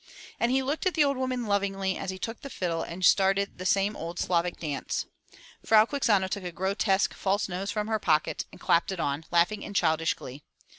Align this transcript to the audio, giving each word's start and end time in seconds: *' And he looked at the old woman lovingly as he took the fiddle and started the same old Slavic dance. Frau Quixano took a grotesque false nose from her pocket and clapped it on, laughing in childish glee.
*' 0.21 0.39
And 0.39 0.49
he 0.51 0.63
looked 0.63 0.87
at 0.87 0.95
the 0.95 1.03
old 1.03 1.15
woman 1.17 1.45
lovingly 1.45 1.95
as 1.95 2.09
he 2.09 2.17
took 2.17 2.41
the 2.41 2.49
fiddle 2.49 2.81
and 2.81 3.05
started 3.05 3.59
the 3.59 3.67
same 3.67 3.95
old 3.95 4.17
Slavic 4.17 4.57
dance. 4.59 5.05
Frau 5.63 5.85
Quixano 5.85 6.27
took 6.27 6.43
a 6.43 6.51
grotesque 6.51 7.13
false 7.13 7.47
nose 7.47 7.69
from 7.69 7.87
her 7.87 7.99
pocket 7.99 8.45
and 8.51 8.59
clapped 8.59 8.91
it 8.91 8.99
on, 8.99 9.25
laughing 9.29 9.61
in 9.61 9.75
childish 9.75 10.15
glee. 10.15 10.41